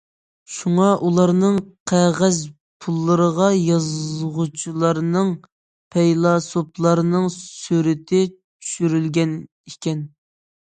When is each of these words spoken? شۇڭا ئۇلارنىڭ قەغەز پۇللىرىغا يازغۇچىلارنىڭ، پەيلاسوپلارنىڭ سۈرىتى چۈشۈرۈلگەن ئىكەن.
شۇڭا 0.51 0.85
ئۇلارنىڭ 1.07 1.59
قەغەز 1.91 2.39
پۇللىرىغا 2.85 3.51
يازغۇچىلارنىڭ، 3.57 5.31
پەيلاسوپلارنىڭ 5.97 7.31
سۈرىتى 7.39 8.25
چۈشۈرۈلگەن 8.35 9.39
ئىكەن. 9.71 10.05